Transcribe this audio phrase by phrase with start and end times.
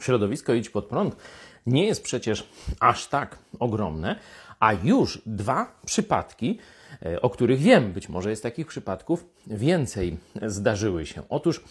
[0.00, 1.16] Środowisko Idź Pod Prąd
[1.66, 2.48] nie jest przecież
[2.80, 4.16] aż tak ogromne,
[4.60, 6.58] a już dwa przypadki,
[7.02, 10.16] e, o których wiem, być może jest takich przypadków więcej,
[10.46, 11.22] zdarzyły się.
[11.28, 11.64] Otóż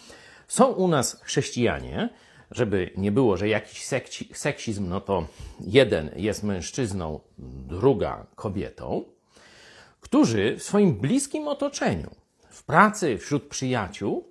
[0.48, 2.10] są u nas chrześcijanie,
[2.52, 3.86] żeby nie było, że jakiś
[4.34, 5.28] seksizm, no to
[5.60, 7.20] jeden jest mężczyzną,
[7.68, 9.04] druga kobietą,
[10.02, 12.10] którzy w swoim bliskim otoczeniu,
[12.50, 14.28] w pracy, wśród przyjaciół,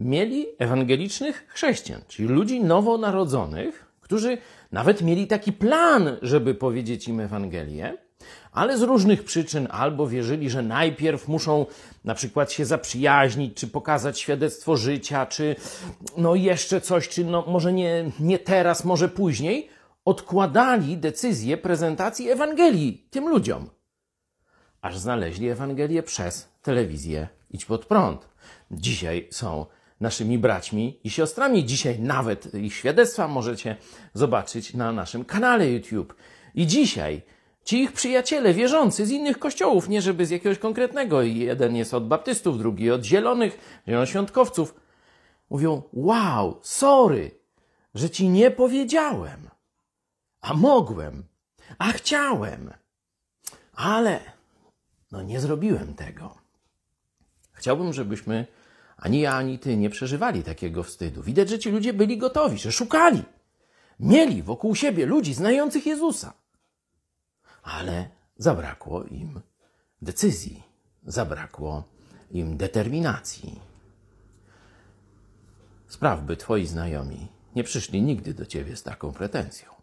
[0.00, 4.38] mieli ewangelicznych chrześcijan, czyli ludzi nowonarodzonych, którzy
[4.72, 7.96] nawet mieli taki plan, żeby powiedzieć im Ewangelię,
[8.52, 11.66] ale z różnych przyczyn albo wierzyli, że najpierw muszą
[12.04, 15.56] na przykład się zaprzyjaźnić, czy pokazać świadectwo życia, czy
[16.16, 19.68] no jeszcze coś, czy no może nie, nie teraz, może później,
[20.04, 23.70] odkładali decyzję prezentacji Ewangelii tym ludziom.
[24.82, 28.28] Aż znaleźli Ewangelię przez telewizję Idź Pod Prąd.
[28.70, 29.66] Dzisiaj są
[30.00, 31.64] naszymi braćmi i siostrami.
[31.64, 33.76] Dzisiaj nawet ich świadectwa możecie
[34.14, 36.14] zobaczyć na naszym kanale YouTube.
[36.54, 37.22] I dzisiaj
[37.64, 42.08] ci ich przyjaciele wierzący z innych kościołów, nie żeby z jakiegoś konkretnego, jeden jest od
[42.08, 44.74] baptystów, drugi od zielonych, zielonoświątkowców,
[45.50, 47.30] mówią: Wow, sorry,
[47.94, 49.50] że ci nie powiedziałem.
[50.40, 51.24] A mogłem,
[51.78, 52.70] a chciałem,
[53.74, 54.20] ale
[55.12, 56.38] no nie zrobiłem tego.
[57.52, 58.46] Chciałbym, żebyśmy
[59.00, 61.22] ani ja, ani ty nie przeżywali takiego wstydu.
[61.22, 63.22] Widać, że ci ludzie byli gotowi, że szukali.
[64.00, 66.32] Mieli wokół siebie ludzi znających Jezusa.
[67.62, 69.40] Ale zabrakło im
[70.02, 70.62] decyzji,
[71.06, 71.84] zabrakło
[72.30, 73.60] im determinacji.
[75.88, 79.79] Spraw, by twoi znajomi nie przyszli nigdy do ciebie z taką pretensją.